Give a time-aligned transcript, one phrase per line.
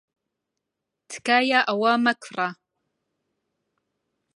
[1.09, 2.47] تکایە ئەوە مەکڕە.